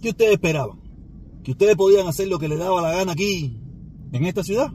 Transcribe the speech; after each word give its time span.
¿Qué 0.00 0.10
ustedes 0.10 0.32
esperaban? 0.32 0.80
¿Que 1.44 1.50
ustedes 1.52 1.76
podían 1.76 2.06
hacer 2.06 2.28
lo 2.28 2.38
que 2.38 2.48
les 2.48 2.58
daba 2.58 2.80
la 2.80 2.92
gana 2.92 3.12
aquí, 3.12 3.60
en 4.12 4.24
esta 4.24 4.42
ciudad? 4.42 4.72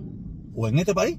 ¿O 0.55 0.67
en 0.67 0.77
este 0.77 0.93
país? 0.93 1.17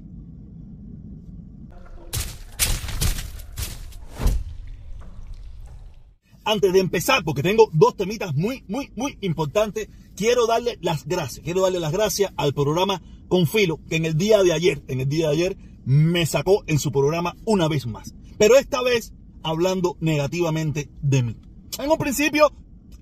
Antes 6.45 6.71
de 6.71 6.79
empezar, 6.79 7.25
porque 7.25 7.43
tengo 7.43 7.69
dos 7.73 7.97
temitas 7.97 8.33
muy, 8.33 8.63
muy, 8.69 8.89
muy 8.95 9.17
importantes, 9.19 9.89
quiero 10.15 10.47
darle 10.47 10.77
las 10.81 11.05
gracias. 11.05 11.43
Quiero 11.43 11.61
darle 11.63 11.81
las 11.81 11.91
gracias 11.91 12.31
al 12.37 12.53
programa 12.53 13.01
Confilo, 13.27 13.81
que 13.89 13.97
en 13.97 14.05
el 14.05 14.15
día 14.15 14.41
de 14.41 14.53
ayer, 14.53 14.81
en 14.87 15.01
el 15.01 15.09
día 15.09 15.27
de 15.27 15.33
ayer, 15.33 15.57
me 15.83 16.25
sacó 16.25 16.63
en 16.67 16.79
su 16.79 16.93
programa 16.93 17.35
una 17.43 17.67
vez 17.67 17.85
más. 17.85 18.15
Pero 18.37 18.55
esta 18.55 18.81
vez 18.81 19.13
hablando 19.43 19.97
negativamente 19.99 20.89
de 21.01 21.23
mí. 21.23 21.35
En 21.79 21.91
un 21.91 21.97
principio 21.97 22.53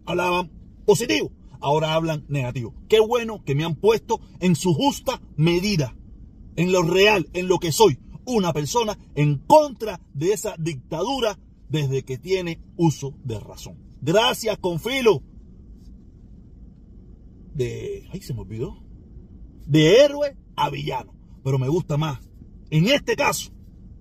hablaban 0.05 0.51
positivo, 0.85 1.31
ahora 1.59 1.93
hablan 1.93 2.25
negativo. 2.27 2.73
Qué 2.87 2.99
bueno 2.99 3.43
que 3.43 3.55
me 3.55 3.63
han 3.63 3.75
puesto 3.75 4.19
en 4.39 4.55
su 4.55 4.73
justa 4.73 5.21
medida, 5.35 5.95
en 6.55 6.71
lo 6.71 6.83
real, 6.83 7.29
en 7.33 7.47
lo 7.47 7.59
que 7.59 7.71
soy, 7.71 7.99
una 8.25 8.53
persona 8.53 8.97
en 9.15 9.37
contra 9.39 10.01
de 10.13 10.33
esa 10.33 10.55
dictadura 10.57 11.37
desde 11.69 12.03
que 12.03 12.17
tiene 12.17 12.61
uso 12.77 13.15
de 13.23 13.39
razón. 13.39 13.77
Gracias, 14.01 14.57
Confilo. 14.59 15.23
De. 17.53 18.07
Ay, 18.11 18.21
se 18.21 18.33
me 18.33 18.41
olvidó. 18.41 18.83
De 19.65 20.03
héroe 20.03 20.37
a 20.55 20.69
villano. 20.69 21.13
Pero 21.43 21.59
me 21.59 21.69
gusta 21.69 21.97
más, 21.97 22.19
en 22.69 22.87
este 22.87 23.15
caso, 23.15 23.51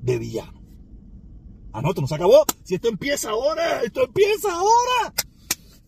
de 0.01 0.19
villano. 0.19 0.63
Ah, 1.73 1.83
no, 1.83 1.89
esto 1.89 2.01
no 2.01 2.07
se 2.07 2.15
acabó. 2.15 2.45
Si 2.63 2.75
esto 2.75 2.89
empieza 2.89 3.31
ahora, 3.31 3.83
esto 3.83 4.05
empieza 4.05 4.53
ahora. 4.53 5.13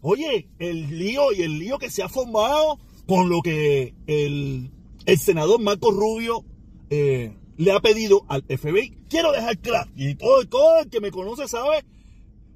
Oye, 0.08 0.46
el 0.60 1.00
lío 1.00 1.32
y 1.32 1.42
el 1.42 1.58
lío 1.58 1.78
que 1.78 1.90
se 1.90 2.00
ha 2.00 2.08
formado 2.08 2.78
con 3.08 3.28
lo 3.28 3.42
que 3.42 3.92
el, 4.06 4.70
senador 5.18 5.60
Marco 5.60 5.90
Rubio 5.90 6.44
eh, 6.90 7.36
le 7.56 7.72
ha 7.72 7.80
pedido 7.80 8.24
al 8.28 8.44
FBI. 8.44 8.98
Quiero 9.10 9.32
dejar 9.32 9.58
claro, 9.58 9.90
y 9.96 10.14
todo, 10.14 10.46
todo 10.46 10.78
el 10.78 10.90
que 10.90 11.00
me 11.00 11.10
conoce 11.10 11.48
sabe 11.48 11.84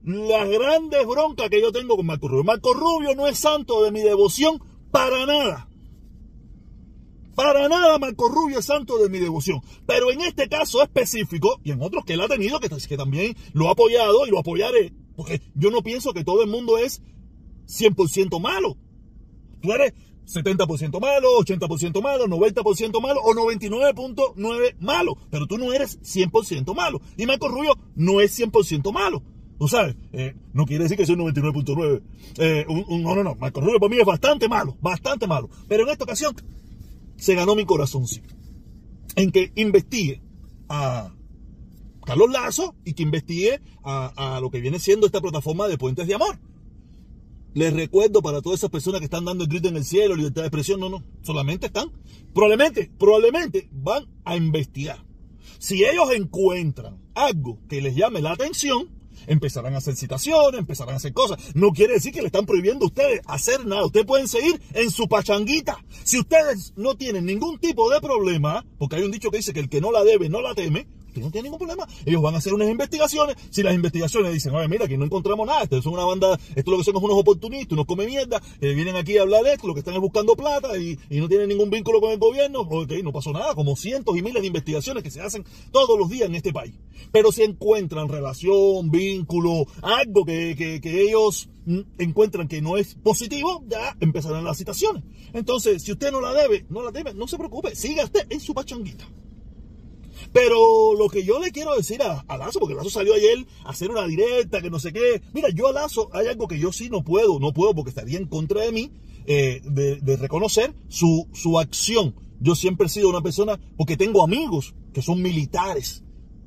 las 0.04 0.48
grandes 0.48 1.04
broncas 1.04 1.50
que 1.50 1.60
yo 1.60 1.72
tengo 1.72 1.96
con 1.96 2.06
Marco 2.06 2.28
Rubio. 2.28 2.44
Marco 2.44 2.72
Rubio 2.72 3.16
no 3.16 3.26
es 3.26 3.36
santo 3.36 3.82
de 3.82 3.90
mi 3.90 4.02
devoción 4.02 4.62
para 4.92 5.26
nada. 5.26 5.68
Para 7.34 7.68
nada 7.68 7.98
Marco 7.98 8.28
Rubio 8.28 8.60
es 8.60 8.64
santo 8.64 8.96
de 8.98 9.08
mi 9.08 9.18
devoción. 9.18 9.60
Pero 9.86 10.12
en 10.12 10.20
este 10.20 10.48
caso 10.48 10.84
específico, 10.84 11.58
y 11.64 11.72
en 11.72 11.82
otros 11.82 12.04
que 12.04 12.12
él 12.12 12.20
ha 12.20 12.28
tenido, 12.28 12.60
que, 12.60 12.68
que 12.68 12.96
también 12.96 13.36
lo 13.54 13.66
ha 13.66 13.72
apoyado 13.72 14.24
y 14.24 14.30
lo 14.30 14.38
apoyaré, 14.38 14.92
porque 15.16 15.42
yo 15.56 15.72
no 15.72 15.82
pienso 15.82 16.12
que 16.12 16.22
todo 16.22 16.44
el 16.44 16.48
mundo 16.48 16.78
es 16.78 17.02
100% 17.70 18.40
malo. 18.40 18.76
Tú 19.60 19.72
eres 19.72 19.94
70% 20.26 21.00
malo, 21.00 21.28
80% 21.40 22.02
malo, 22.02 22.26
90% 22.26 23.00
malo 23.00 23.20
o 23.22 23.32
99.9 23.34 24.76
malo. 24.80 25.16
Pero 25.30 25.46
tú 25.46 25.58
no 25.58 25.72
eres 25.72 26.00
100% 26.00 26.74
malo. 26.74 27.00
Y 27.16 27.26
Marco 27.26 27.48
Rubio 27.48 27.76
no 27.94 28.20
es 28.20 28.38
100% 28.38 28.92
malo. 28.92 29.22
Tú 29.58 29.68
sabes, 29.68 29.94
eh, 30.12 30.34
no 30.54 30.64
quiere 30.64 30.84
decir 30.84 30.96
que 30.96 31.04
soy 31.04 31.16
99.9. 31.16 32.02
Eh, 32.38 32.64
no, 32.68 33.14
no, 33.14 33.22
no. 33.22 33.34
Marco 33.34 33.60
Rubio 33.60 33.78
para 33.78 33.90
mí 33.90 34.00
es 34.00 34.06
bastante 34.06 34.48
malo, 34.48 34.76
bastante 34.80 35.26
malo. 35.26 35.50
Pero 35.68 35.84
en 35.84 35.90
esta 35.90 36.04
ocasión 36.04 36.34
se 37.16 37.34
ganó 37.34 37.54
mi 37.54 37.66
corazón, 37.66 38.06
sí. 38.06 38.22
En 39.16 39.30
que 39.30 39.52
investigue 39.56 40.22
a 40.68 41.12
Carlos 42.06 42.30
Lazo 42.30 42.74
y 42.84 42.94
que 42.94 43.02
investigue 43.02 43.60
a, 43.82 44.36
a 44.36 44.40
lo 44.40 44.50
que 44.50 44.60
viene 44.60 44.78
siendo 44.78 45.06
esta 45.06 45.20
plataforma 45.20 45.68
de 45.68 45.76
Puentes 45.76 46.06
de 46.06 46.14
Amor. 46.14 46.38
Les 47.52 47.72
recuerdo 47.72 48.22
para 48.22 48.40
todas 48.40 48.60
esas 48.60 48.70
personas 48.70 49.00
que 49.00 49.06
están 49.06 49.24
dando 49.24 49.44
el 49.44 49.50
grito 49.50 49.68
en 49.68 49.76
el 49.76 49.84
cielo, 49.84 50.14
libertad 50.14 50.42
de 50.42 50.48
expresión, 50.48 50.78
no, 50.78 50.88
no, 50.88 51.02
solamente 51.22 51.66
están, 51.66 51.90
probablemente, 52.32 52.90
probablemente 52.96 53.68
van 53.72 54.06
a 54.24 54.36
investigar. 54.36 55.04
Si 55.58 55.84
ellos 55.84 56.12
encuentran 56.14 56.98
algo 57.14 57.58
que 57.68 57.82
les 57.82 57.96
llame 57.96 58.22
la 58.22 58.32
atención, 58.32 58.88
empezarán 59.26 59.74
a 59.74 59.78
hacer 59.78 59.96
citaciones, 59.96 60.60
empezarán 60.60 60.94
a 60.94 60.96
hacer 60.98 61.12
cosas. 61.12 61.38
No 61.54 61.72
quiere 61.72 61.94
decir 61.94 62.12
que 62.12 62.20
le 62.20 62.26
están 62.26 62.46
prohibiendo 62.46 62.84
a 62.84 62.88
ustedes 62.88 63.20
hacer 63.26 63.66
nada. 63.66 63.84
Ustedes 63.84 64.06
pueden 64.06 64.28
seguir 64.28 64.60
en 64.74 64.90
su 64.90 65.08
pachanguita. 65.08 65.84
Si 66.04 66.18
ustedes 66.18 66.72
no 66.76 66.94
tienen 66.94 67.26
ningún 67.26 67.58
tipo 67.58 67.90
de 67.90 68.00
problema, 68.00 68.64
porque 68.78 68.96
hay 68.96 69.02
un 69.02 69.10
dicho 69.10 69.30
que 69.30 69.38
dice 69.38 69.52
que 69.52 69.60
el 69.60 69.68
que 69.68 69.80
no 69.80 69.92
la 69.92 70.04
debe 70.04 70.28
no 70.28 70.40
la 70.40 70.54
teme, 70.54 70.86
No 71.20 71.30
tiene 71.30 71.44
ningún 71.44 71.58
problema. 71.58 71.86
Ellos 72.04 72.22
van 72.22 72.34
a 72.34 72.38
hacer 72.38 72.54
unas 72.54 72.68
investigaciones. 72.68 73.36
Si 73.50 73.62
las 73.62 73.74
investigaciones 73.74 74.32
dicen, 74.32 74.54
oye, 74.54 74.68
mira, 74.68 74.84
aquí 74.84 74.96
no 74.96 75.04
encontramos 75.04 75.46
nada, 75.46 75.62
esto 75.62 75.78
es 75.78 75.86
una 75.86 76.04
banda, 76.04 76.38
esto 76.54 76.70
lo 76.70 76.78
que 76.78 76.84
son 76.84 76.96
unos 76.96 77.18
oportunistas, 77.18 77.72
unos 77.72 77.86
come 77.86 78.06
mierda, 78.06 78.40
que 78.60 78.74
vienen 78.74 78.96
aquí 78.96 79.18
a 79.18 79.22
hablar 79.22 79.42
de 79.44 79.54
esto, 79.54 79.66
lo 79.66 79.74
que 79.74 79.80
están 79.80 79.94
es 79.94 80.00
buscando 80.00 80.36
plata 80.36 80.76
y, 80.76 80.98
no 81.10 81.28
tienen 81.28 81.48
ningún 81.48 81.70
vínculo 81.70 82.00
con 82.00 82.10
el 82.10 82.18
gobierno, 82.18 82.60
ok, 82.60 82.92
no 83.02 83.12
pasó 83.12 83.32
nada, 83.32 83.54
como 83.54 83.76
cientos 83.76 84.16
y 84.16 84.22
miles 84.22 84.40
de 84.40 84.46
investigaciones 84.46 85.02
que 85.02 85.10
se 85.10 85.20
hacen 85.20 85.44
todos 85.70 85.98
los 85.98 86.08
días 86.08 86.28
en 86.28 86.34
este 86.34 86.52
país. 86.52 86.74
Pero 87.12 87.30
si 87.30 87.42
encuentran 87.42 88.08
relación, 88.08 88.90
vínculo, 88.90 89.66
algo 89.82 90.24
que, 90.24 90.56
que 90.56 91.02
ellos 91.02 91.48
encuentran 91.98 92.48
que 92.48 92.62
no 92.62 92.76
es 92.76 92.94
positivo, 92.94 93.62
ya 93.68 93.96
empezarán 94.00 94.44
las 94.44 94.58
citaciones. 94.58 95.04
Entonces, 95.32 95.82
si 95.82 95.92
usted 95.92 96.10
no 96.10 96.20
la 96.20 96.32
debe, 96.32 96.66
no 96.68 96.82
la 96.82 96.90
debe, 96.90 97.14
no 97.14 97.26
se 97.28 97.36
preocupe, 97.36 97.74
siga 97.76 98.04
usted 98.04 98.26
en 98.30 98.40
su 98.40 98.54
pachanguita. 98.54 99.06
Pero 100.32 100.94
lo 100.94 101.08
que 101.08 101.24
yo 101.24 101.40
le 101.40 101.50
quiero 101.50 101.74
decir 101.74 102.02
a, 102.02 102.24
Lazo, 102.36 102.60
porque 102.60 102.74
Lazo 102.74 102.90
salió 102.90 103.14
ayer 103.14 103.46
a 103.64 103.70
hacer 103.70 103.90
una 103.90 104.06
directa, 104.06 104.62
que 104.62 104.70
no 104.70 104.78
sé 104.78 104.92
qué. 104.92 105.22
Mira, 105.32 105.48
yo 105.50 105.68
a 105.68 105.72
Lazo 105.72 106.08
hay 106.12 106.28
algo 106.28 106.46
que 106.46 106.58
yo 106.58 106.72
sí 106.72 106.88
no 106.88 107.02
puedo, 107.02 107.40
no 107.40 107.52
puedo 107.52 107.74
porque 107.74 107.90
estaría 107.90 108.18
en 108.18 108.26
contra 108.26 108.62
de 108.62 108.72
mí, 108.72 108.92
eh, 109.26 109.60
de, 109.64 110.16
reconocer 110.16 110.74
su, 110.88 111.28
su 111.32 111.58
acción. 111.58 112.14
Yo 112.40 112.54
siempre 112.54 112.86
he 112.86 112.90
sido 112.90 113.08
una 113.08 113.20
persona, 113.20 113.60
porque 113.76 113.96
tengo 113.96 114.22
amigos 114.22 114.74
que 114.94 115.02
son 115.02 115.20
militares 115.20 116.04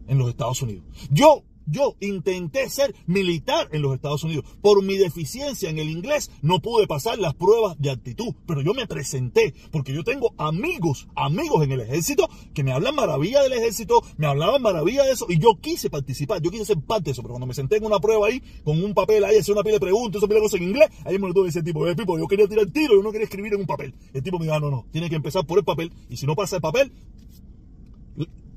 en 0.08 0.18
los 0.18 0.30
Estados 0.30 0.62
Unidos. 0.62 0.86
Yo 1.12 1.44
yo 1.66 1.96
intenté 2.00 2.70
ser 2.70 2.96
militar 3.06 3.70
en 3.72 3.82
los 3.82 3.94
Estados 3.94 4.24
Unidos. 4.24 4.46
Por 4.62 4.84
mi 4.84 4.98
deficiencia 4.98 5.70
en 5.70 5.80
el 5.80 5.90
inglés 5.90 6.32
no 6.42 6.60
pude 6.60 6.88
pasar 6.88 7.20
las 7.20 7.34
pruebas 7.34 7.80
de 7.80 7.92
actitud, 7.92 8.34
pero 8.46 8.62
yo 8.62 8.74
me 8.74 8.88
presenté 8.88 9.54
porque 9.72 9.94
yo 9.94 10.04
tengo 10.04 10.34
amigos, 10.38 11.08
amigos 11.16 11.64
en 11.64 11.72
el 11.72 11.82
ejército 11.82 12.30
que 12.54 12.64
me 12.64 12.72
hablan 12.72 12.96
maravilla 12.96 13.42
del 13.42 13.54
ejército, 13.54 14.02
me 14.18 14.28
hablaban 14.28 14.62
maravilla 14.62 15.04
de 15.04 15.12
eso 15.12 15.26
y 15.30 15.40
yo 15.40 15.60
quise 15.60 15.90
participar, 15.90 16.42
yo 16.42 16.52
quise 16.52 16.66
ser 16.66 16.80
parte 16.80 17.06
de 17.06 17.12
eso, 17.12 17.22
pero 17.22 17.34
cuando 17.34 17.48
me 17.48 17.54
senté 17.54 17.78
en 17.78 17.86
una 17.86 18.00
prueba 18.00 18.28
ahí 18.28 18.42
con 18.64 18.84
un 18.84 18.94
papel 18.94 19.24
ahí, 19.24 19.38
hacer 19.38 19.54
una 19.54 19.64
pila 19.64 19.76
de 19.76 19.80
preguntas, 19.80 20.18
eso 20.18 20.28
pila 20.28 20.40
de 20.40 20.46
cosas 20.46 20.62
en 20.62 20.70
inglés, 20.70 20.90
ahí 21.06 21.18
me 21.20 21.28
lo 21.28 21.34
tuve 21.34 21.50
ese 21.50 21.64
tipo, 21.64 21.86
de 21.86 21.96
tipo, 21.96 22.18
yo 22.18 22.28
quería 22.28 22.48
tirar 22.48 22.66
tiro, 22.68 22.96
yo 22.96 23.04
no 23.04 23.12
quería 23.12 23.26
escribir 23.26 23.54
en 23.54 23.62
un 23.62 23.68
papel. 23.68 23.94
El 24.14 24.24
tipo 24.24 24.40
me 24.40 24.46
dijo, 24.46 24.56
ah, 24.56 24.60
no, 24.60 24.70
no, 24.70 24.86
tiene 24.92 25.10
que 25.10 25.16
empezar 25.16 25.46
por 25.46 25.58
el 25.58 25.64
papel 25.64 25.92
y 26.10 26.18
si 26.18 26.26
no 26.26 26.36
pasa 26.36 26.58
el 26.58 26.62
papel, 26.62 26.92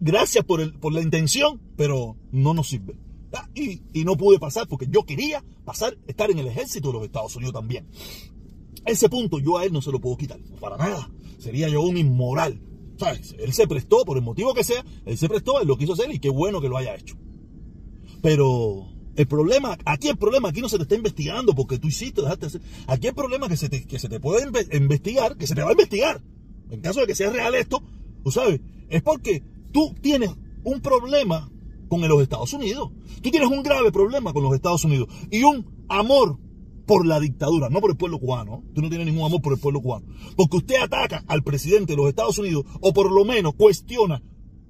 gracias 0.01 0.45
por, 0.45 0.61
el, 0.61 0.75
por 0.75 0.93
la 0.93 1.03
intención, 1.03 1.61
pero 1.77 2.17
no 2.33 2.55
nos 2.55 2.69
sirve. 2.69 2.99
Ah, 3.33 3.49
y, 3.55 3.83
y, 3.93 4.05
no 4.05 4.17
pude 4.17 4.39
pasar 4.39 4.67
porque 4.67 4.87
yo 4.89 5.05
quería 5.05 5.45
pasar, 5.65 5.99
estar 6.07 6.31
en 6.31 6.39
el 6.39 6.47
ejército 6.47 6.89
de 6.89 6.95
los 6.95 7.05
Estados 7.05 7.37
Unidos 7.37 7.55
también. 7.55 7.87
Ese 8.87 9.09
punto 9.09 9.39
yo 9.39 9.59
a 9.59 9.65
él 9.65 9.73
no 9.73 9.83
se 9.83 9.91
lo 9.91 10.01
puedo 10.01 10.17
quitar, 10.17 10.39
para 10.61 10.77
nada. 10.77 11.11
Sería 11.39 11.69
yo 11.69 11.83
un 11.83 11.97
inmoral. 11.97 12.61
¿Sabes? 12.99 13.37
Él 13.39 13.53
se 13.53 13.67
prestó, 13.67 14.05
por 14.07 14.17
el 14.17 14.23
motivo 14.23 14.55
que 14.55 14.65
sea, 14.65 14.83
él 15.05 15.19
se 15.19 15.29
prestó, 15.29 15.61
él 15.61 15.69
lo 15.69 15.77
quiso 15.77 15.93
hacer 15.93 16.11
y 16.11 16.19
qué 16.19 16.31
bueno 16.31 16.63
que 16.63 16.69
lo 16.69 16.78
haya 16.78 16.95
hecho. 16.95 17.17
Pero 18.23 18.87
el 19.17 19.27
problema, 19.27 19.77
aquí 19.84 20.09
el 20.09 20.17
problema, 20.17 20.49
aquí 20.49 20.61
no 20.61 20.69
se 20.69 20.77
te 20.77 20.84
está 20.84 20.95
investigando 20.95 21.55
porque 21.55 21.78
tú 21.78 21.89
hiciste, 21.89 22.23
dejaste 22.23 22.47
hacer. 22.47 22.61
Aquí 22.87 23.09
el 23.09 23.15
problema 23.15 23.49
que 23.49 23.57
se 23.57 23.69
te, 23.69 23.87
que 23.87 23.99
se 23.99 24.09
te 24.09 24.19
puede 24.19 24.47
investigar, 24.73 25.37
que 25.37 25.47
se 25.47 25.55
te 25.55 25.63
va 25.63 25.69
a 25.69 25.73
investigar, 25.73 26.23
en 26.71 26.81
caso 26.81 27.01
de 27.01 27.07
que 27.07 27.15
sea 27.15 27.31
real 27.31 27.55
esto, 27.55 27.83
tú 28.25 28.31
sabes, 28.31 28.61
es 28.89 29.03
porque 29.03 29.43
tú 29.77 29.95
tienes 30.01 30.31
un 30.65 30.81
problema 30.81 31.51
con 31.91 32.01
los 32.01 32.23
Estados 32.23 32.51
Unidos. 32.55 32.93
Tú 33.21 33.31
tienes 33.31 33.51
un 33.51 33.63
grave 33.63 33.93
problema 33.93 34.33
con 34.33 34.43
los 34.43 34.55
Estados 34.55 34.83
Unidos 34.87 35.09
y 35.31 35.43
un 35.43 35.85
amor 35.91 36.39
por 36.87 37.05
la 37.07 37.21
dictadura, 37.21 37.69
no 37.69 37.83
por 37.83 37.91
el 37.91 37.99
pueblo 37.99 38.19
cubano. 38.19 38.65
Tú 38.75 38.81
no 38.81 38.89
tienes 38.89 39.07
ningún 39.07 39.27
amor 39.27 39.43
por 39.43 39.53
el 39.53 39.59
pueblo 39.59 39.83
cubano. 39.83 40.07
Porque 40.34 40.57
usted 40.57 40.77
ataca 40.77 41.25
al 41.28 41.43
presidente 41.43 41.93
de 41.93 41.99
los 41.99 42.09
Estados 42.09 42.39
Unidos 42.39 42.65
o 42.81 42.95
por 42.95 43.13
lo 43.13 43.27
menos 43.27 43.53
cuestiona 43.53 44.23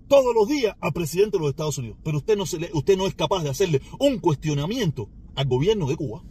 todos 0.08 0.34
los 0.34 0.48
días 0.48 0.74
al 0.80 0.92
presidente 0.92 1.36
de 1.36 1.42
los 1.42 1.50
Estados 1.50 1.78
Unidos. 1.78 1.98
Pero 2.02 2.18
usted 2.18 2.36
no, 2.36 2.44
se 2.44 2.58
le, 2.58 2.70
usted 2.72 2.96
no 2.96 3.06
es 3.06 3.14
capaz 3.14 3.44
de 3.44 3.50
hacerle 3.50 3.82
un 4.00 4.18
cuestionamiento 4.18 5.08
al 5.36 5.46
gobierno 5.46 5.86
de 5.86 5.94
Cuba. 5.94 6.24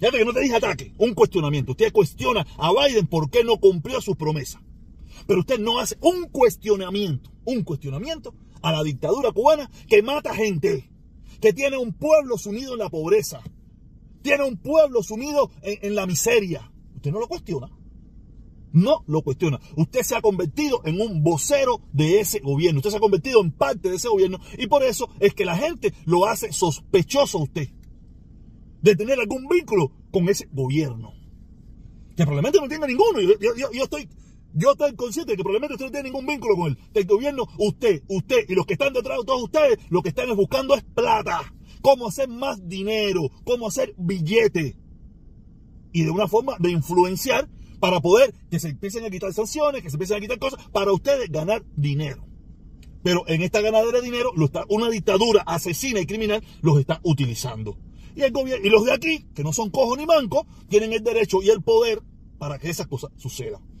Fíjate 0.00 0.18
que 0.18 0.24
no 0.24 0.32
te 0.32 0.40
dije 0.40 0.56
ataque, 0.56 0.92
un 0.98 1.14
cuestionamiento. 1.14 1.70
Usted 1.70 1.92
cuestiona 1.92 2.44
a 2.58 2.72
Biden 2.72 3.06
por 3.06 3.30
qué 3.30 3.44
no 3.44 3.58
cumplió 3.58 4.00
sus 4.00 4.16
promesas. 4.16 4.60
Pero 5.26 5.40
usted 5.40 5.58
no 5.58 5.78
hace 5.78 5.96
un 6.00 6.28
cuestionamiento, 6.28 7.30
un 7.44 7.62
cuestionamiento 7.62 8.34
a 8.62 8.72
la 8.72 8.82
dictadura 8.82 9.32
cubana 9.32 9.70
que 9.88 10.02
mata 10.02 10.34
gente, 10.34 10.90
que 11.40 11.52
tiene 11.52 11.76
un 11.78 11.92
pueblo 11.92 12.38
sumido 12.38 12.72
en 12.72 12.78
la 12.78 12.90
pobreza, 12.90 13.42
tiene 14.22 14.44
un 14.44 14.56
pueblo 14.56 15.02
sumido 15.02 15.50
en, 15.62 15.94
la 15.94 16.06
miseria. 16.06 16.72
Usted 16.94 17.10
no 17.10 17.20
lo 17.20 17.28
cuestiona. 17.28 17.70
No 18.72 19.04
lo 19.06 19.22
cuestiona. 19.22 19.60
Usted 19.76 20.02
se 20.02 20.16
ha 20.16 20.22
convertido 20.22 20.80
en 20.84 21.00
un 21.00 21.22
vocero 21.22 21.82
de 21.92 22.20
ese 22.20 22.38
gobierno. 22.38 22.78
Usted 22.78 22.90
se 22.90 22.96
ha 22.96 23.00
convertido 23.00 23.42
en 23.42 23.52
parte 23.52 23.90
de 23.90 23.96
ese 23.96 24.08
gobierno. 24.08 24.38
Y 24.56 24.66
por 24.68 24.82
eso 24.82 25.10
es 25.20 25.34
que 25.34 25.44
la 25.44 25.56
gente 25.56 25.92
lo 26.06 26.24
hace 26.24 26.52
sospechoso 26.52 27.38
a 27.38 27.42
usted. 27.42 27.68
de 28.80 28.96
tener 28.96 29.20
algún 29.20 29.46
vínculo 29.46 29.92
con 30.10 30.28
ese 30.28 30.48
gobierno. 30.50 31.12
Que 32.16 32.24
probablemente 32.24 32.60
no 32.60 32.68
tenga 32.68 32.86
ninguno. 32.86 33.20
Yo, 33.20 33.70
yo, 33.72 33.84
estoy, 33.84 34.08
yo 34.54 34.72
estoy 34.72 34.94
consciente 34.94 35.32
de 35.32 35.36
que 35.36 35.42
probablemente 35.42 35.74
usted 35.74 35.86
no 35.86 35.92
tiene 35.92 36.08
ningún 36.10 36.26
vínculo 36.26 36.56
con 36.56 36.68
él. 36.68 36.78
El 36.94 37.06
gobierno, 37.06 37.46
usted, 37.58 38.02
usted 38.08 38.44
y 38.48 38.54
los 38.54 38.66
que 38.66 38.74
están 38.74 38.92
detrás 38.92 39.18
de 39.18 39.24
todos 39.24 39.42
ustedes, 39.42 39.78
lo 39.90 40.02
que 40.02 40.10
están 40.10 40.34
buscando 40.36 40.74
es 40.74 40.82
plata. 40.82 41.52
Cómo 41.80 42.08
hacer 42.08 42.28
más 42.28 42.68
dinero, 42.68 43.30
cómo 43.44 43.68
hacer 43.68 43.94
billete. 43.96 44.76
Y 45.92 46.04
de 46.04 46.10
una 46.10 46.28
forma 46.28 46.56
de 46.58 46.70
influenciar 46.70 47.48
para 47.80 48.00
poder 48.00 48.32
que 48.50 48.60
se 48.60 48.68
empiecen 48.68 49.04
a 49.04 49.10
quitar 49.10 49.32
sanciones, 49.32 49.82
que 49.82 49.90
se 49.90 49.96
empiecen 49.96 50.18
a 50.18 50.20
quitar 50.20 50.38
cosas, 50.38 50.60
para 50.70 50.92
ustedes 50.92 51.30
ganar 51.30 51.64
dinero. 51.76 52.24
Pero 53.02 53.24
en 53.26 53.42
esta 53.42 53.60
ganadera 53.60 53.98
de 53.98 54.04
dinero, 54.04 54.32
lo 54.36 54.46
está, 54.46 54.64
una 54.68 54.88
dictadura 54.88 55.42
asesina 55.44 56.00
y 56.00 56.06
criminal 56.06 56.42
los 56.60 56.78
está 56.78 57.00
utilizando. 57.02 57.76
Y, 58.14 58.22
el 58.22 58.30
gobierno, 58.30 58.64
y 58.64 58.70
los 58.70 58.84
de 58.84 58.92
aquí, 58.92 59.26
que 59.34 59.42
no 59.42 59.52
son 59.52 59.70
cojos 59.70 59.98
ni 59.98 60.06
mancos, 60.06 60.46
tienen 60.68 60.92
el 60.92 61.02
derecho 61.02 61.42
y 61.42 61.50
el 61.50 61.62
poder 61.62 62.02
para 62.38 62.58
que 62.58 62.70
esas 62.70 62.86
cosas 62.86 63.10
sucedan. 63.16 63.71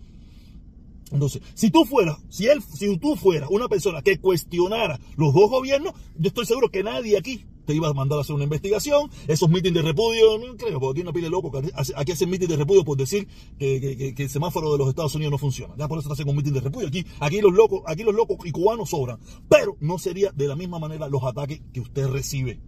Entonces, 1.12 1.42
si 1.54 1.70
tú 1.70 1.84
fueras, 1.84 2.18
si 2.28 2.46
él, 2.46 2.62
si 2.62 2.96
tú 2.98 3.16
fueras 3.16 3.48
una 3.50 3.68
persona 3.68 4.02
que 4.02 4.18
cuestionara 4.18 4.98
los 5.16 5.34
dos 5.34 5.50
gobiernos, 5.50 5.94
yo 6.16 6.28
estoy 6.28 6.46
seguro 6.46 6.70
que 6.70 6.82
nadie 6.82 7.18
aquí 7.18 7.44
te 7.64 7.74
iba 7.74 7.88
a 7.88 7.92
mandar 7.92 8.18
a 8.18 8.22
hacer 8.22 8.34
una 8.34 8.44
investigación, 8.44 9.10
esos 9.28 9.48
mítines 9.48 9.74
de 9.74 9.82
repudio, 9.82 10.38
no 10.38 10.56
creo, 10.56 10.80
porque 10.80 11.00
aquí 11.00 11.02
una 11.02 11.12
pile 11.12 11.30
loco, 11.30 11.52
aquí 11.96 12.12
hacen 12.12 12.30
mítines 12.30 12.50
de 12.50 12.56
repudio 12.56 12.84
por 12.84 12.96
decir 12.96 13.28
que, 13.58 14.14
el 14.16 14.28
semáforo 14.28 14.72
de 14.72 14.78
los 14.78 14.88
Estados 14.88 15.14
Unidos 15.14 15.32
no 15.32 15.38
funciona. 15.38 15.74
Ya 15.78 15.88
por 15.88 15.98
eso 15.98 16.12
hacen 16.12 16.28
un 16.28 16.36
mitin 16.36 16.54
de 16.54 16.60
repudio. 16.60 16.88
Aquí, 16.88 17.04
aquí 17.20 17.40
los 17.40 17.52
locos, 17.52 17.82
aquí 17.86 18.02
los 18.02 18.14
locos 18.14 18.38
y 18.44 18.50
cubanos 18.50 18.90
sobran. 18.90 19.18
Pero 19.48 19.76
no 19.80 19.98
sería 19.98 20.32
de 20.32 20.48
la 20.48 20.56
misma 20.56 20.78
manera 20.78 21.08
los 21.08 21.22
ataques 21.22 21.60
que 21.72 21.80
usted 21.80 22.08
recibe. 22.08 22.60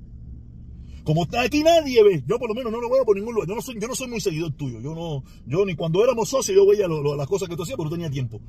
Como 1.04 1.24
está 1.24 1.42
aquí 1.42 1.62
nadie 1.62 2.02
ve, 2.02 2.24
yo 2.26 2.38
por 2.38 2.48
lo 2.48 2.54
menos 2.54 2.72
no 2.72 2.80
lo 2.80 2.88
veo 2.88 3.04
por 3.04 3.14
ningún 3.14 3.34
lugar. 3.34 3.48
Yo 3.48 3.54
no 3.54 3.60
soy, 3.60 3.78
yo 3.78 3.86
no 3.86 3.94
soy 3.94 4.08
muy 4.08 4.20
seguidor 4.20 4.52
tuyo. 4.52 4.80
Yo 4.80 4.94
no, 4.94 5.22
yo 5.46 5.66
ni 5.66 5.76
cuando 5.76 6.02
éramos 6.02 6.30
socios 6.30 6.56
yo 6.56 6.66
veía 6.66 6.88
las 6.88 7.28
cosas 7.28 7.48
que 7.48 7.56
tú 7.56 7.62
hacías, 7.62 7.76
pero 7.76 7.90
no 7.90 7.94
tenía 7.94 8.10
tiempo. 8.10 8.40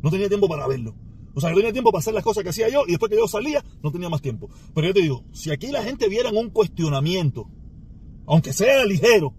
No 0.00 0.10
tenía 0.10 0.28
tiempo 0.28 0.48
para 0.48 0.66
verlo. 0.68 0.94
O 1.34 1.40
sea, 1.40 1.50
yo 1.50 1.56
tenía 1.56 1.72
tiempo 1.72 1.90
para 1.90 2.00
hacer 2.00 2.14
las 2.14 2.22
cosas 2.22 2.44
que 2.44 2.50
hacía 2.50 2.68
yo 2.68 2.84
y 2.86 2.92
después 2.92 3.10
que 3.10 3.16
yo 3.16 3.26
salía 3.26 3.64
no 3.82 3.90
tenía 3.90 4.08
más 4.08 4.22
tiempo. 4.22 4.48
Pero 4.74 4.86
yo 4.86 4.94
te 4.94 5.02
digo, 5.02 5.24
si 5.32 5.50
aquí 5.50 5.68
la 5.68 5.82
gente 5.82 6.08
viera 6.08 6.30
un 6.30 6.50
cuestionamiento, 6.50 7.48
aunque 8.26 8.52
sea 8.52 8.84
ligero, 8.84 9.34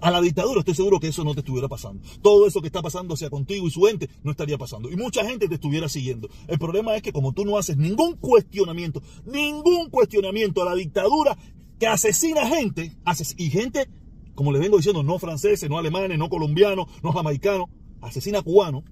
a 0.00 0.10
la 0.10 0.20
dictadura, 0.20 0.60
estoy 0.60 0.74
seguro 0.74 1.00
que 1.00 1.08
eso 1.08 1.24
no 1.24 1.34
te 1.34 1.40
estuviera 1.40 1.68
pasando. 1.68 2.02
Todo 2.22 2.46
eso 2.46 2.60
que 2.60 2.66
está 2.66 2.82
pasando 2.82 3.14
hacia 3.14 3.30
contigo 3.30 3.66
y 3.66 3.70
su 3.70 3.82
gente 3.82 4.08
no 4.22 4.30
estaría 4.30 4.58
pasando. 4.58 4.90
Y 4.90 4.96
mucha 4.96 5.24
gente 5.24 5.48
te 5.48 5.54
estuviera 5.54 5.88
siguiendo. 5.88 6.28
El 6.46 6.58
problema 6.58 6.94
es 6.96 7.02
que 7.02 7.12
como 7.12 7.32
tú 7.32 7.44
no 7.44 7.56
haces 7.58 7.76
ningún 7.76 8.16
cuestionamiento, 8.16 9.02
ningún 9.24 9.90
cuestionamiento 9.90 10.62
a 10.62 10.66
la 10.66 10.74
dictadura, 10.74 11.36
que 11.78 11.86
asesina 11.86 12.46
gente, 12.46 12.92
y 13.36 13.50
gente, 13.50 13.88
como 14.34 14.52
les 14.52 14.60
vengo 14.60 14.76
diciendo, 14.76 15.02
no 15.02 15.18
franceses, 15.18 15.68
no 15.68 15.78
alemanes, 15.78 16.18
no 16.18 16.28
colombianos, 16.28 16.86
no 17.02 17.12
jamaicanos, 17.12 17.68
asesina 18.00 18.42
cubanos, 18.42 18.84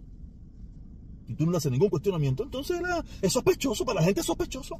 y 1.26 1.34
tú 1.34 1.46
no 1.46 1.52
le 1.52 1.58
haces 1.58 1.72
ningún 1.72 1.88
cuestionamiento, 1.88 2.42
entonces 2.42 2.80
es 3.22 3.32
sospechoso, 3.32 3.84
para 3.84 4.00
la 4.00 4.06
gente 4.06 4.20
es 4.20 4.26
sospechoso. 4.26 4.78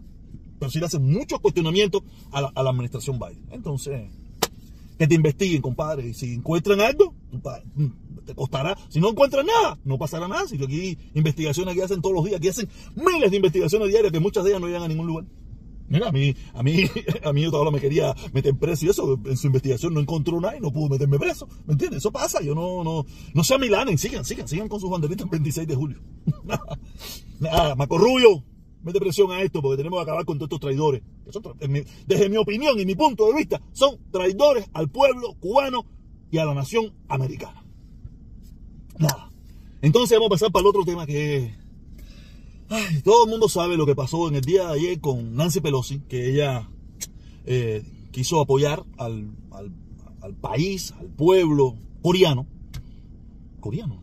Pero 0.58 0.70
si 0.70 0.78
le 0.78 0.86
hacen 0.86 1.10
muchos 1.10 1.40
cuestionamientos 1.40 2.02
a 2.30 2.40
la, 2.40 2.52
administración 2.54 3.18
Biden. 3.18 3.44
Entonces, 3.50 4.10
que 4.98 5.06
te 5.06 5.14
investiguen, 5.14 5.60
compadre. 5.60 6.08
Y 6.08 6.14
si 6.14 6.34
encuentran 6.34 6.80
algo, 6.80 7.14
te 8.24 8.34
costará. 8.34 8.76
Si 8.88 9.00
no 9.00 9.10
encuentran 9.10 9.46
nada, 9.46 9.78
no 9.84 9.98
pasará 9.98 10.28
nada. 10.28 10.46
Si 10.46 10.62
aquí 10.62 10.96
investigaciones 11.14 11.74
que 11.74 11.82
hacen 11.82 12.00
todos 12.00 12.14
los 12.14 12.24
días, 12.24 12.38
aquí 12.38 12.48
hacen 12.48 12.68
miles 12.94 13.30
de 13.30 13.36
investigaciones 13.36 13.88
diarias 13.88 14.12
que 14.12 14.20
muchas 14.20 14.44
de 14.44 14.50
ellas 14.50 14.60
no 14.60 14.68
llegan 14.68 14.84
a 14.84 14.88
ningún 14.88 15.06
lugar. 15.06 15.24
Mira, 15.88 16.08
a 16.08 16.12
mí, 16.12 16.34
a 16.54 16.62
mí, 16.62 16.84
a 17.24 17.32
mí 17.32 17.44
todavía 17.50 17.72
me 17.72 17.80
quería 17.80 18.14
meter 18.32 18.56
preso 18.56 18.86
y 18.86 18.88
eso, 18.88 19.18
en 19.24 19.36
su 19.36 19.46
investigación 19.46 19.94
no 19.94 20.00
encontró 20.00 20.40
nada 20.40 20.56
y 20.56 20.60
no 20.60 20.72
pudo 20.72 20.88
meterme 20.88 21.18
preso. 21.18 21.48
¿Me 21.66 21.72
entiendes? 21.72 21.98
Eso 21.98 22.10
pasa, 22.10 22.42
yo 22.42 22.54
no, 22.54 22.82
no, 22.82 23.04
no 23.32 23.44
se 23.44 23.54
amilanen, 23.54 23.98
sigan, 23.98 24.24
sigan, 24.24 24.48
sigan 24.48 24.68
con 24.68 24.80
sus 24.80 24.90
banderitas 24.90 25.24
el 25.24 25.30
26 25.30 25.68
de 25.68 25.74
julio. 25.74 25.98
nada, 27.40 27.74
Macorrullo, 27.74 28.42
mete 28.82 29.00
presión 29.00 29.30
a 29.32 29.42
esto 29.42 29.60
porque 29.60 29.76
tenemos 29.76 29.98
que 29.98 30.02
acabar 30.02 30.24
con 30.24 30.38
todos 30.38 30.46
estos 30.46 30.60
traidores. 30.60 31.02
desde 32.06 32.28
mi 32.28 32.36
opinión 32.36 32.78
y 32.80 32.86
mi 32.86 32.94
punto 32.94 33.26
de 33.28 33.34
vista, 33.34 33.60
son 33.72 33.98
traidores 34.10 34.68
al 34.72 34.88
pueblo 34.88 35.34
cubano 35.40 35.84
y 36.30 36.38
a 36.38 36.44
la 36.44 36.54
nación 36.54 36.92
americana. 37.08 37.64
Nada. 38.98 39.30
Entonces 39.82 40.16
vamos 40.16 40.28
a 40.28 40.34
pasar 40.34 40.52
para 40.52 40.62
el 40.62 40.68
otro 40.68 40.84
tema 40.84 41.04
que 41.06 41.36
es 41.36 41.63
todo 43.04 43.24
el 43.24 43.30
mundo 43.30 43.48
sabe 43.48 43.76
lo 43.76 43.86
que 43.86 43.94
pasó 43.94 44.28
en 44.28 44.36
el 44.36 44.42
día 44.42 44.68
de 44.68 44.74
ayer 44.74 45.00
con 45.00 45.34
Nancy 45.36 45.60
Pelosi, 45.60 46.00
que 46.08 46.30
ella 46.30 46.68
eh, 47.44 47.82
quiso 48.10 48.40
apoyar 48.40 48.84
al, 48.96 49.30
país, 50.40 50.94
al 50.98 51.08
pueblo 51.08 51.76
coreano, 52.02 52.46
coreano, 53.60 54.02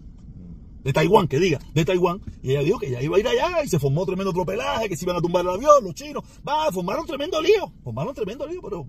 de 0.83 0.93
Taiwán, 0.93 1.27
que 1.27 1.39
diga, 1.39 1.59
de 1.73 1.85
Taiwán, 1.85 2.21
y 2.41 2.51
ella 2.51 2.63
dijo 2.63 2.79
que 2.79 2.87
ella 2.87 3.01
iba 3.01 3.17
a 3.17 3.19
ir 3.19 3.27
allá 3.27 3.63
y 3.63 3.67
se 3.67 3.79
formó 3.79 4.05
tremendo 4.05 4.33
tropelaje, 4.33 4.89
que 4.89 4.95
se 4.95 5.05
iban 5.05 5.15
a 5.15 5.21
tumbar 5.21 5.43
el 5.43 5.51
avión, 5.51 5.83
los 5.83 5.93
chinos, 5.93 6.23
va, 6.47 6.71
formaron 6.71 7.05
tremendo 7.05 7.41
lío, 7.41 7.71
formaron 7.83 8.13
tremendo 8.13 8.47
lío, 8.47 8.61
pero 8.61 8.87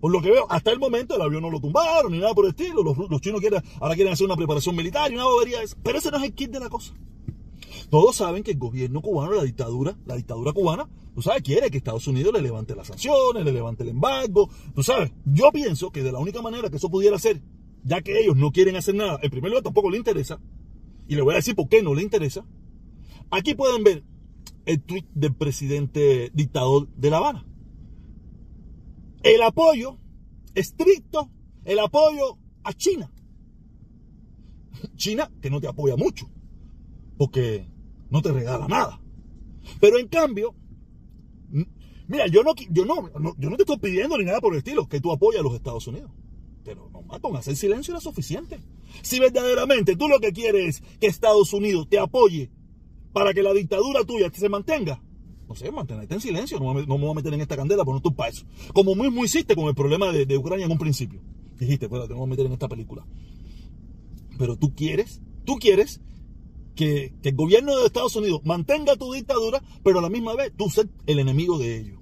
por 0.00 0.10
lo 0.10 0.22
que 0.22 0.30
veo, 0.30 0.46
hasta 0.48 0.70
el 0.70 0.78
momento 0.78 1.14
el 1.14 1.22
avión 1.22 1.42
no 1.42 1.50
lo 1.50 1.60
tumbaron 1.60 2.12
ni 2.12 2.18
nada 2.18 2.34
por 2.34 2.46
el 2.46 2.50
estilo, 2.50 2.82
los, 2.82 3.20
chinos 3.20 3.40
quieren, 3.40 3.62
ahora 3.80 3.94
quieren 3.94 4.12
hacer 4.12 4.24
una 4.24 4.36
preparación 4.36 4.74
militar 4.74 5.10
y 5.10 5.14
una 5.14 5.24
bobería, 5.24 5.58
pero 5.82 5.98
ese 5.98 6.10
no 6.10 6.16
es 6.16 6.24
el 6.24 6.34
kit 6.34 6.50
de 6.50 6.60
la 6.60 6.70
cosa. 6.70 6.94
Todos 7.88 8.16
saben 8.16 8.42
que 8.42 8.52
el 8.52 8.58
gobierno 8.58 9.00
cubano, 9.00 9.32
la 9.32 9.42
dictadura, 9.42 9.96
la 10.04 10.16
dictadura 10.16 10.52
cubana, 10.52 10.88
tú 11.14 11.22
sabes, 11.22 11.42
quiere 11.42 11.70
que 11.70 11.78
Estados 11.78 12.06
Unidos 12.06 12.32
le 12.32 12.42
levante 12.42 12.76
las 12.76 12.88
sanciones, 12.88 13.44
le 13.44 13.52
levante 13.52 13.82
el 13.82 13.90
embargo. 13.90 14.50
Tú 14.74 14.82
sabes, 14.82 15.12
yo 15.24 15.50
pienso 15.52 15.90
que 15.90 16.02
de 16.02 16.12
la 16.12 16.18
única 16.18 16.42
manera 16.42 16.70
que 16.70 16.76
eso 16.76 16.90
pudiera 16.90 17.18
ser, 17.18 17.42
ya 17.84 18.02
que 18.02 18.20
ellos 18.20 18.36
no 18.36 18.52
quieren 18.52 18.76
hacer 18.76 18.94
nada, 18.94 19.18
en 19.22 19.30
primer 19.30 19.50
lugar 19.50 19.64
tampoco 19.64 19.90
le 19.90 19.98
interesa, 19.98 20.40
y 21.08 21.16
le 21.16 21.22
voy 21.22 21.32
a 21.32 21.36
decir 21.36 21.54
por 21.54 21.68
qué 21.68 21.82
no 21.82 21.94
le 21.94 22.02
interesa. 22.02 22.44
Aquí 23.30 23.54
pueden 23.54 23.82
ver 23.84 24.04
el 24.66 24.82
tweet 24.82 25.06
del 25.14 25.34
presidente 25.34 26.30
dictador 26.34 26.88
de 26.94 27.10
La 27.10 27.18
Habana. 27.18 27.46
El 29.22 29.42
apoyo 29.42 29.98
estricto, 30.54 31.30
el 31.64 31.78
apoyo 31.78 32.38
a 32.64 32.72
China. 32.72 33.12
China 34.96 35.30
que 35.40 35.50
no 35.50 35.60
te 35.60 35.68
apoya 35.68 35.96
mucho, 35.96 36.30
porque 37.20 37.66
no 38.08 38.22
te 38.22 38.32
regala 38.32 38.66
nada. 38.66 38.98
Pero 39.78 39.98
en 39.98 40.08
cambio, 40.08 40.54
mira, 42.08 42.26
yo 42.28 42.42
no, 42.42 42.54
yo 42.70 42.86
no, 42.86 43.10
yo 43.36 43.50
no 43.50 43.56
te 43.58 43.64
estoy 43.64 43.76
pidiendo 43.76 44.16
ni 44.16 44.24
nada 44.24 44.40
por 44.40 44.54
el 44.54 44.60
estilo 44.60 44.88
que 44.88 45.02
tú 45.02 45.12
apoyes 45.12 45.40
a 45.40 45.42
los 45.42 45.52
Estados 45.52 45.86
Unidos. 45.86 46.10
Pero 46.64 46.88
nomás 46.88 47.20
con 47.20 47.36
hacer 47.36 47.56
silencio 47.56 47.92
era 47.92 48.00
suficiente. 48.00 48.58
Si 49.02 49.20
verdaderamente 49.20 49.96
tú 49.96 50.08
lo 50.08 50.18
que 50.18 50.32
quieres 50.32 50.76
es 50.76 50.98
que 50.98 51.08
Estados 51.08 51.52
Unidos 51.52 51.90
te 51.90 51.98
apoye 51.98 52.50
para 53.12 53.34
que 53.34 53.42
la 53.42 53.52
dictadura 53.52 54.02
tuya 54.02 54.30
se 54.32 54.48
mantenga, 54.48 55.02
no 55.46 55.54
sé, 55.54 55.70
mantenerte 55.70 56.14
en 56.14 56.22
silencio, 56.22 56.58
no 56.58 56.72
me, 56.72 56.86
no 56.86 56.96
me 56.96 57.04
voy 57.04 57.10
a 57.10 57.16
meter 57.16 57.34
en 57.34 57.42
esta 57.42 57.54
candela, 57.54 57.84
por 57.84 57.92
no 57.92 58.00
tu 58.00 58.14
paso. 58.14 58.46
Como 58.72 58.94
mismo 58.94 59.22
hiciste 59.26 59.54
con 59.54 59.66
el 59.66 59.74
problema 59.74 60.10
de, 60.10 60.38
Ucrania 60.38 60.64
en 60.64 60.72
un 60.72 60.78
principio. 60.78 61.20
Dijiste, 61.58 61.86
pues 61.86 62.00
te 62.08 62.14
vamos 62.14 62.28
a 62.28 62.30
meter 62.30 62.46
en 62.46 62.52
esta 62.52 62.66
película. 62.66 63.04
Pero 64.38 64.56
tú 64.56 64.74
quieres, 64.74 65.20
tú 65.44 65.56
quieres 65.56 66.00
que, 66.74 67.12
el 67.22 67.34
gobierno 67.34 67.76
de 67.76 67.86
Estados 67.86 68.16
Unidos 68.16 68.40
mantenga 68.44 68.96
tu 68.96 69.12
dictadura, 69.12 69.62
pero 69.82 69.98
a 69.98 70.02
la 70.02 70.08
misma 70.08 70.34
vez 70.34 70.52
tú 70.56 70.68
ser 70.70 70.88
el 71.06 71.18
enemigo 71.18 71.58
de 71.58 71.78
ellos. 71.78 72.00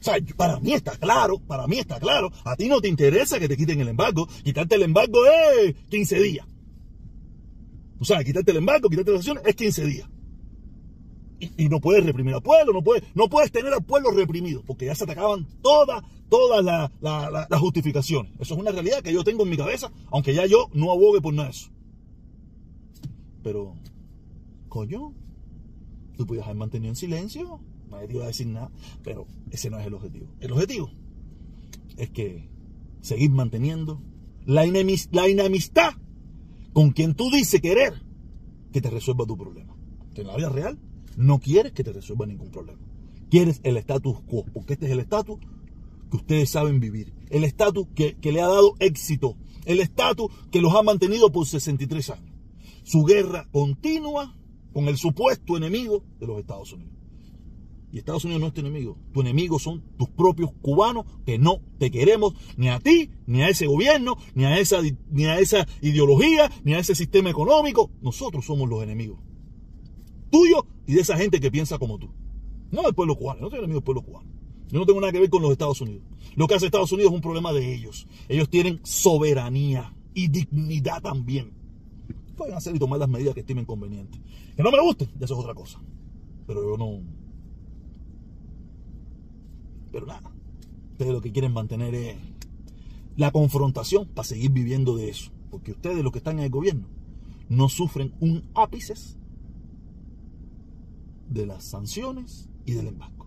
O 0.00 0.02
sea, 0.02 0.16
para 0.36 0.60
mí 0.60 0.72
está 0.72 0.96
claro, 0.96 1.38
para 1.38 1.66
mí 1.66 1.78
está 1.78 1.98
claro, 1.98 2.30
a 2.44 2.56
ti 2.56 2.68
no 2.68 2.80
te 2.80 2.88
interesa 2.88 3.38
que 3.38 3.48
te 3.48 3.56
quiten 3.56 3.80
el 3.80 3.88
embargo, 3.88 4.28
quitarte 4.44 4.74
el 4.74 4.82
embargo 4.82 5.18
es 5.26 5.74
15 5.88 6.20
días. 6.20 6.46
O 7.98 8.04
sea, 8.04 8.22
quitarte 8.22 8.50
el 8.50 8.58
embargo, 8.58 8.88
quitarte 8.88 9.10
las 9.10 9.20
acciones 9.20 9.42
es 9.46 9.54
15 9.54 9.84
días. 9.86 10.08
Y, 11.38 11.68
no 11.68 11.80
puedes 11.80 12.04
reprimir 12.04 12.34
al 12.34 12.42
pueblo, 12.42 12.72
no 12.72 12.82
puedes, 12.82 13.04
no 13.14 13.28
puedes 13.28 13.52
tener 13.52 13.72
al 13.72 13.84
pueblo 13.84 14.10
reprimido, 14.10 14.62
porque 14.66 14.86
ya 14.86 14.94
se 14.94 15.04
te 15.04 15.12
acaban 15.12 15.46
todas, 15.60 16.02
todas 16.30 16.64
las 16.64 17.60
justificaciones. 17.60 18.32
Eso 18.38 18.54
es 18.54 18.60
una 18.60 18.70
realidad 18.70 19.02
que 19.02 19.12
yo 19.12 19.22
tengo 19.22 19.42
en 19.42 19.50
mi 19.50 19.56
cabeza, 19.56 19.90
aunque 20.10 20.34
ya 20.34 20.46
yo 20.46 20.70
no 20.72 20.90
abogue 20.90 21.20
por 21.20 21.34
nada 21.34 21.48
de 21.48 21.54
eso. 21.54 21.70
Pero 23.42 23.74
coño, 24.76 25.14
tú 26.18 26.26
puedes 26.26 26.44
haber 26.44 26.56
mantenido 26.56 26.90
en 26.90 26.96
silencio, 26.96 27.60
nadie 27.90 28.08
te 28.08 28.14
iba 28.14 28.24
a 28.24 28.26
decir 28.26 28.46
nada, 28.46 28.70
pero 29.02 29.26
ese 29.50 29.70
no 29.70 29.78
es 29.80 29.86
el 29.86 29.94
objetivo. 29.94 30.26
El 30.38 30.52
objetivo 30.52 30.90
es 31.96 32.10
que 32.10 32.50
seguir 33.00 33.30
manteniendo 33.30 34.02
la, 34.44 34.66
la 34.66 35.26
enemistad 35.26 35.94
con 36.74 36.90
quien 36.90 37.14
tú 37.14 37.30
dices 37.30 37.62
querer 37.62 37.94
que 38.70 38.82
te 38.82 38.90
resuelva 38.90 39.24
tu 39.24 39.38
problema. 39.38 39.74
Que 40.12 40.20
en 40.20 40.26
la 40.26 40.36
vida 40.36 40.50
real 40.50 40.78
no 41.16 41.38
quieres 41.38 41.72
que 41.72 41.82
te 41.82 41.94
resuelva 41.94 42.26
ningún 42.26 42.50
problema. 42.50 42.82
Quieres 43.30 43.60
el 43.62 43.78
status 43.78 44.20
quo, 44.26 44.44
porque 44.52 44.74
este 44.74 44.86
es 44.86 44.92
el 44.92 45.00
estatus 45.00 45.38
que 46.10 46.16
ustedes 46.18 46.50
saben 46.50 46.80
vivir. 46.80 47.14
El 47.30 47.44
estatus 47.44 47.86
que, 47.94 48.16
que 48.16 48.30
le 48.30 48.42
ha 48.42 48.46
dado 48.46 48.74
éxito. 48.78 49.38
El 49.64 49.80
estatus 49.80 50.30
que 50.50 50.60
los 50.60 50.74
ha 50.74 50.82
mantenido 50.82 51.32
por 51.32 51.46
63 51.46 52.10
años. 52.10 52.34
Su 52.84 53.04
guerra 53.04 53.48
continua 53.50 54.36
con 54.72 54.88
el 54.88 54.96
supuesto 54.96 55.56
enemigo 55.56 56.04
de 56.18 56.26
los 56.26 56.38
Estados 56.38 56.72
Unidos. 56.72 56.96
Y 57.92 57.98
Estados 57.98 58.24
Unidos 58.24 58.40
no 58.40 58.48
es 58.48 58.52
tu 58.52 58.60
enemigo. 58.60 58.98
Tu 59.12 59.20
enemigo 59.20 59.58
son 59.58 59.82
tus 59.96 60.08
propios 60.10 60.50
cubanos 60.60 61.06
que 61.24 61.38
no 61.38 61.60
te 61.78 61.90
queremos 61.90 62.34
ni 62.56 62.68
a 62.68 62.78
ti, 62.80 63.10
ni 63.26 63.42
a 63.42 63.48
ese 63.48 63.66
gobierno, 63.66 64.16
ni 64.34 64.44
a 64.44 64.58
esa, 64.58 64.80
ni 65.10 65.24
a 65.24 65.38
esa 65.38 65.66
ideología, 65.80 66.50
ni 66.64 66.74
a 66.74 66.78
ese 66.78 66.94
sistema 66.94 67.30
económico. 67.30 67.90
Nosotros 68.02 68.44
somos 68.44 68.68
los 68.68 68.82
enemigos. 68.82 69.20
Tuyos 70.30 70.64
y 70.86 70.94
de 70.94 71.00
esa 71.00 71.16
gente 71.16 71.40
que 71.40 71.50
piensa 71.50 71.78
como 71.78 71.98
tú. 71.98 72.10
No 72.70 72.82
del 72.82 72.94
pueblo 72.94 73.16
cubano. 73.16 73.40
No 73.40 73.50
soy 73.50 73.60
enemigo 73.60 73.78
del 73.78 73.84
pueblo 73.84 74.02
cubano. 74.02 74.30
Yo 74.68 74.80
no 74.80 74.86
tengo 74.86 75.00
nada 75.00 75.12
que 75.12 75.20
ver 75.20 75.30
con 75.30 75.42
los 75.42 75.52
Estados 75.52 75.80
Unidos. 75.80 76.04
Lo 76.34 76.46
que 76.48 76.54
hace 76.54 76.66
Estados 76.66 76.92
Unidos 76.92 77.12
es 77.12 77.16
un 77.16 77.22
problema 77.22 77.52
de 77.52 77.72
ellos. 77.72 78.06
Ellos 78.28 78.50
tienen 78.50 78.80
soberanía 78.82 79.94
y 80.12 80.28
dignidad 80.28 81.00
también. 81.00 81.52
Pueden 82.36 82.54
hacer 82.54 82.76
y 82.76 82.78
tomar 82.78 82.98
las 82.98 83.08
medidas 83.08 83.34
que 83.34 83.40
estimen 83.40 83.64
convenientes. 83.64 84.20
Que 84.54 84.62
no 84.62 84.70
me 84.70 84.80
gusten, 84.80 85.08
eso 85.18 85.34
es 85.34 85.40
otra 85.40 85.54
cosa. 85.54 85.80
Pero 86.46 86.62
yo 86.62 86.76
no. 86.76 87.00
Pero 89.90 90.06
nada. 90.06 90.30
Ustedes 90.92 91.12
lo 91.12 91.20
que 91.20 91.32
quieren 91.32 91.52
mantener 91.52 91.94
es 91.94 92.16
la 93.16 93.30
confrontación 93.30 94.06
para 94.06 94.28
seguir 94.28 94.50
viviendo 94.50 94.96
de 94.96 95.08
eso. 95.08 95.32
Porque 95.50 95.72
ustedes, 95.72 96.02
los 96.02 96.12
que 96.12 96.18
están 96.18 96.38
en 96.38 96.44
el 96.44 96.50
gobierno, 96.50 96.86
no 97.48 97.68
sufren 97.68 98.12
un 98.20 98.44
ápice 98.54 98.94
de 101.28 101.46
las 101.46 101.64
sanciones 101.64 102.48
y 102.66 102.72
del 102.72 102.88
embargo. 102.88 103.26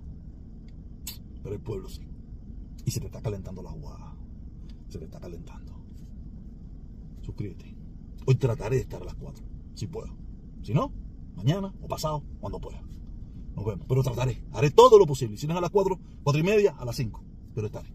Pero 1.41 1.55
el 1.55 1.61
pueblo 1.61 1.89
sí. 1.89 2.01
Y 2.85 2.91
se 2.91 2.99
te 2.99 3.07
está 3.07 3.21
calentando 3.21 3.61
la 3.63 3.71
jugada. 3.71 4.15
Se 4.87 4.99
te 4.99 5.05
está 5.05 5.19
calentando. 5.19 5.73
Suscríbete. 7.23 7.78
Hoy 8.29 8.35
trataré 8.35 8.75
de 8.75 8.83
estar 8.83 9.01
a 9.01 9.05
las 9.05 9.15
4, 9.15 9.43
si 9.73 9.87
puedo. 9.87 10.15
Si 10.61 10.71
no, 10.71 10.93
mañana 11.35 11.73
o 11.81 11.87
pasado, 11.87 12.23
cuando 12.39 12.61
pueda. 12.61 12.79
Nos 13.55 13.65
vemos. 13.65 13.87
Pero 13.89 14.03
trataré. 14.03 14.43
Haré 14.51 14.69
todo 14.69 14.99
lo 14.99 15.07
posible. 15.07 15.35
Si 15.35 15.47
no 15.47 15.53
es 15.53 15.57
a 15.57 15.61
las 15.61 15.71
4, 15.71 15.99
4 16.21 16.39
y 16.39 16.43
media, 16.43 16.75
a 16.77 16.85
las 16.85 16.95
5. 16.95 17.23
Pero 17.55 17.65
estaré. 17.65 17.91